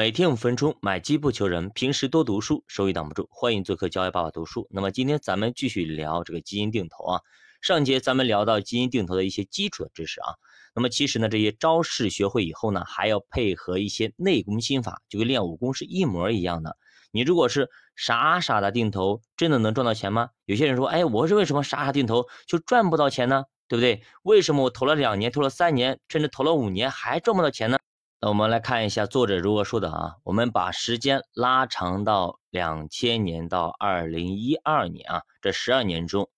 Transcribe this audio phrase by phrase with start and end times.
[0.00, 3.28] 每天五分钟，买基不求人，平时多读书，收益挡不住。
[3.30, 4.66] 欢迎做客教育爸爸读书。
[4.70, 7.20] 那么今天咱们继续聊这个基因定投啊。
[7.60, 10.36] 上节咱们聊到基因定投的一些基础的知识啊。
[10.74, 16.78] 那么其实呢，这些招式学会以后呢，还要配合一些内功心法，就跟练武功是一模一样的。
[17.12, 20.30] 你如果是傻傻的定投，真的能赚到钱吗？
[20.46, 23.44] 有些人说，哎，我是为什么傻傻定投就赚不到钱呢？
[23.68, 24.02] 对不对？
[24.22, 27.78] 为什么我投了两年，投了三年，甚至投了五年还赚不到钱呢？
[28.22, 36.28] 那我们来看一下作者如何说的啊，我们把时间拉长到两千年到二零一二年啊，这十二年中，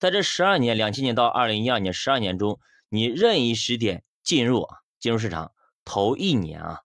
[0.00, 5.52] 在这十二年，两千年到二零一二年十二年中，你任意时点进入啊，进入市场
[5.84, 6.80] 投一年啊，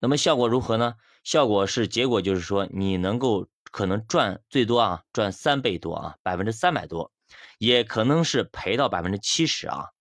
[0.00, 0.94] 那么效果如何呢？
[1.22, 7.12] 效果是结果就是说你能够可能赚最多啊，赚三倍多啊，百分之三百多，
[7.58, 9.93] 也可能是赔到百分之七十啊。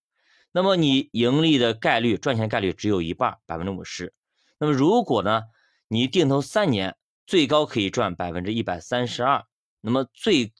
[0.55, 4.13] 那么你盈利的概率、赚钱概率只有一半，百分之五十。
[4.59, 5.41] 那么如果呢，
[5.87, 9.43] 你定投三年，最高可以赚百分之一百三十二。
[9.81, 10.53] 那么最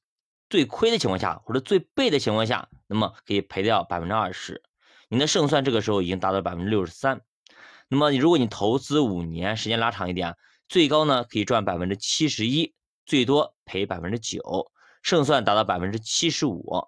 [0.49, 4.63] 最亏的情况下，或者最背的情况下，那么可以赔掉百分之二十。
[5.09, 7.21] 你的胜算这个时候已经达到百分之六十三。
[7.87, 10.35] 那么如果你投资五年，时间拉长一点，
[10.67, 12.73] 最高呢可以赚百分之七十一，
[13.05, 14.71] 最多赔百分之九，
[15.03, 16.87] 胜算达到百分之七十五。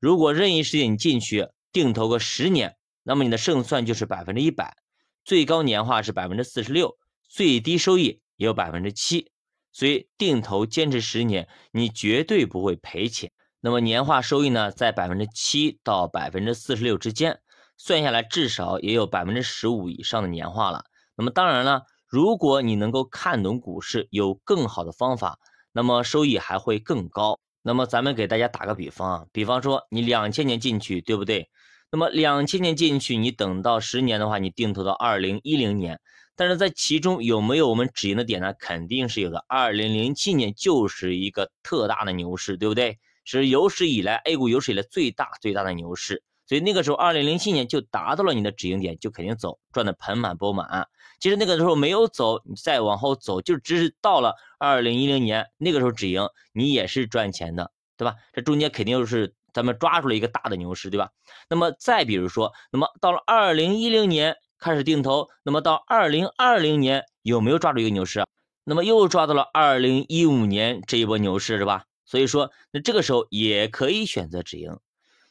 [0.00, 1.46] 如果任意时间你进去。
[1.72, 4.76] 定投个十年，那么你的胜算就是百分之一百，
[5.24, 9.30] 最高年化是百分之四十六，最低收益也有百分之七，
[9.72, 13.32] 所以定投坚持十年，你绝对不会赔钱。
[13.60, 17.40] 那么年化收益呢，在百分之七到百分之四十六之间，
[17.76, 20.84] 算下来至少也有百分之十五以上的年化了。
[21.16, 25.38] 那么当然了，如果你能够看懂股市，有更好的方法，
[25.72, 27.38] 那么收益还会更高。
[27.62, 31.48] 那么咱们给大家打个比方啊，比方说你两千年进去，对不对？
[31.90, 36.00] 那么两千年进去，你等到十年的话，你定投到二零一零年，
[36.34, 38.52] 但是在其中有没有我们止盈的点呢？
[38.58, 39.44] 肯定是有的。
[39.46, 42.98] 二零零七年就是一个特大的牛市，对不对？
[43.24, 50.86] 是有史以来 A 股有史以来最大最大的牛市，所以那个时候二零零七年就达到了你的止盈点，就肯定走，赚的盆满钵满。
[51.18, 58.16] 其实那个时候没有走，你再往后走，就只是到了二零一零年那个时候止盈，你也是赚钱的，对吧？
[58.34, 61.08] 这中间肯定是咱们抓住了一个大的牛市，对吧？
[61.48, 68.26] 那么再比如说，那么到了二零一零年开始定投，那么到二零二零年有没有抓住一个牛市？
[68.64, 71.86] 那么又抓到了二零一五年这一波牛市，是吧？
[72.04, 74.76] 所以说，那这个时候也可以选择止盈。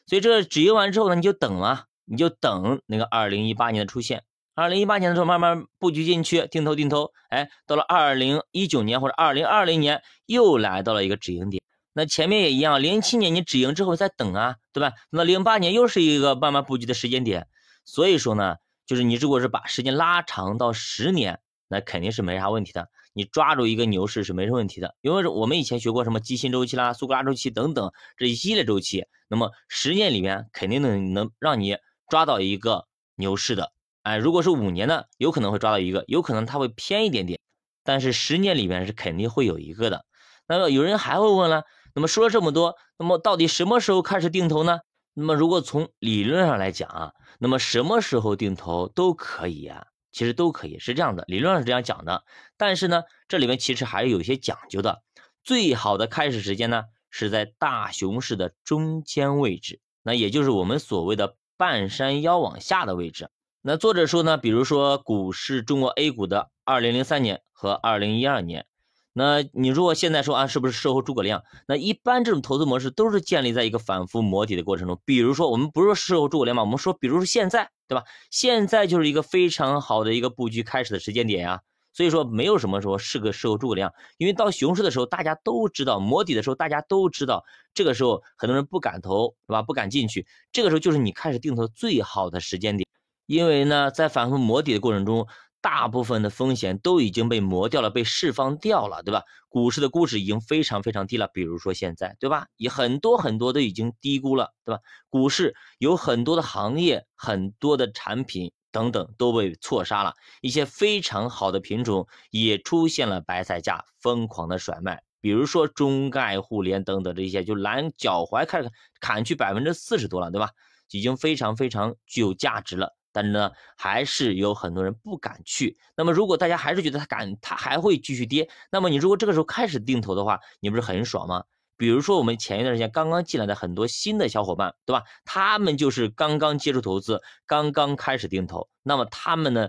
[0.06, 4.24] 所以这止盈完之后呢，你就等啊，你就等那个二零一八年的出现。
[4.54, 11.62] 二零一八年的时候，慢慢布局进去，定投定投，哎，到了二零一九年或者二零二零年，又来到了一个止盈点。
[11.94, 14.92] 那前面也一样，零七年你止盈之后再等啊，对吧？
[15.10, 17.46] 那零八年又是一个慢慢布局的时间点。
[17.84, 21.40] 所以说呢，就是你如果是把时间拉长到十年，
[21.72, 22.90] 那肯定是没啥问题的。
[23.14, 31.78] 你抓住一个牛市是没什么问题的，因为我们以前学过什么基辛周期啦、苏格拉周期等等这一系列周期，那么十年里面肯定能能让你
[32.08, 33.72] 抓到一个牛市的。
[34.02, 37.40] 哎，如果是五年呢，有可能会抓到一个，有可能它会偏一点点，
[37.84, 40.04] 但是十年里面是肯定会有一个的。
[40.46, 44.80] 那么有人还会问了，那么说了这么多，那么到底什么时候开始定投呢？
[45.14, 52.22] 那么如果从理论上来讲啊，那么什么时候定投都可以啊，其实都可以是这样的，理论上是这样讲的。
[52.56, 55.02] 但是呢，这里面其实还是有一些讲究的。
[55.42, 63.28] 最好的开始时间呢，是在大熊市的中间位置，那也就是我们所谓的半山腰往下的位置。
[63.60, 68.66] 那作者说呢，比如说股市中国 A 股的二零零三年和二零一二年，
[69.12, 71.42] 那你如果现在说啊，是不是事后诸葛亮？
[71.66, 75.00] 那一般这种投资模式都是建立在一个反复磨底的过程中。
[75.04, 78.04] 比如说，我们不是说事后诸葛亮嘛，我们说，比如说现在，对吧？
[78.30, 81.60] 现在就是一个非常好的一个布局开始的时间点呀。
[81.94, 87.44] 所以说，没有什么说是个事后诸葛亮，因为到熊市的时候，大家都知道摸底的时候，大家都知道
[87.74, 89.60] 这个时候很多人不敢投，是吧？
[89.60, 92.88] 不敢进去，这个时候就是你开始定投最好的时间点。
[93.26, 95.26] 因为呢，在反复磨底的过程中，
[95.62, 99.22] 大部分的风险都已经被磨掉了，被释放掉了，对吧？
[99.48, 102.46] 股市的估值已经非常非常低了，比如说现在，对吧？
[102.56, 104.80] 也很多很多都已经低估了，对吧？
[105.08, 118.70] 股市有很多的行业、很多的产品等等都被错杀了，一些非常好的品种也出现了白菜价疯狂的甩卖，比如说中概互联等等这些，就拦脚踝开始
[119.00, 120.50] 砍去百分之四十多了，对吧？
[120.90, 122.96] 已经非常非常具有价值了。
[123.12, 125.78] 但是呢，还是有很多人不敢去。
[125.96, 131.44] 那么，如果大家还是觉得它敢，它还会继续跌，那么你如果这个时候开始定投的话，你不是很爽吗？
[131.76, 135.02] 比如说，我们前一段时间刚刚进来的很多新的小伙伴，对吧？
[135.24, 139.68] 他们就是刚刚接触投资，刚刚开始定投，那么他们呢，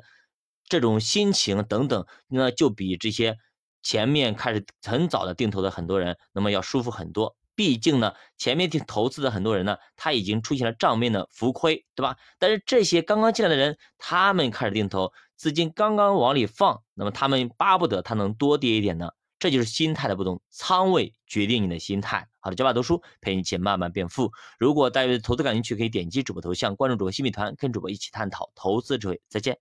[0.67, 3.37] 这种心情等等，那就比这些
[3.81, 7.35] 前面开始很早的定投的很多人，那么要舒服很多。
[7.55, 12.17] 毕竟呢，前面定投资的很多人呢，他已经出现了账面的浮亏，对吧？
[12.39, 19.11] 但是这些刚刚进来的人，他们开始定投，资金刚刚往里放，那么他们巴不得它能多跌一点呢。
[19.39, 22.29] 这就是心态的不同，仓位决定你的心态。
[22.39, 24.31] 好的，教爸读书陪你一起慢慢变富。
[24.57, 29.21] 如果大家对投资感兴趣，可以点击主播头像关注主播新米团，跟主播一起探讨投资智慧。
[29.27, 29.59] 再见。